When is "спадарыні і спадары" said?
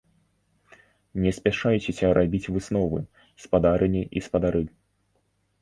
3.45-4.65